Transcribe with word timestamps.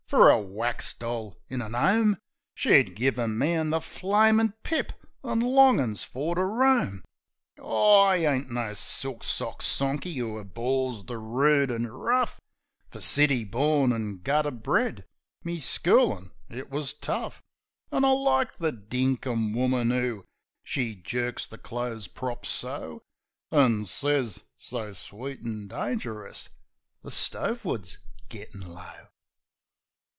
Fer 0.11 0.29
a 0.29 0.41
wax 0.41 0.93
doll 0.93 1.37
in 1.47 1.61
a 1.61 1.69
'ome, 1.69 2.17
She'd 2.53 2.97
give 2.97 3.17
a 3.17 3.29
man 3.29 3.69
the 3.69 3.79
flamin' 3.79 4.51
pip 4.61 4.91
an' 5.23 5.39
longm's 5.39 6.03
fer 6.03 6.35
to 6.35 6.43
roam. 6.43 7.05
Aw, 7.57 8.03
I 8.03 8.15
ain't 8.17 8.51
no 8.51 8.73
silk 8.73 9.23
sock 9.23 9.61
sonkie 9.61 10.17
'oo 10.21 10.37
ab'ors 10.37 11.05
the 11.05 11.17
rood 11.17 11.71
an' 11.71 11.87
rough; 11.87 12.41
Fer, 12.89 12.99
city 12.99 13.45
born 13.45 13.93
an' 13.93 14.17
gutter 14.17 14.51
bred, 14.51 15.05
me 15.45 15.61
schoolin' 15.61 16.31
it 16.49 16.69
wus 16.69 16.91
tough. 16.91 17.41
An' 17.89 18.03
I 18.03 18.11
like 18.11 18.57
the 18.57 18.73
dinkum 18.73 19.53
woman 19.53 19.93
'oo... 19.93 20.25
(She 20.61 20.93
jerks 20.93 21.45
the 21.45 21.57
clothes 21.57 22.09
prop, 22.09 22.45
so, 22.45 23.01
An' 23.49 23.85
sez, 23.85 24.41
so 24.57 24.91
sweet 24.91 25.39
an' 25.45 25.69
dangerous, 25.69 26.49
"The 27.01 27.11
stove 27.11 27.63
wood's 27.63 27.97
gittin' 28.27 28.73
low." 28.73 29.07